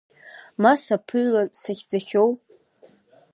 [0.61, 2.29] Ма саԥыҩлан сахьӡахьоу…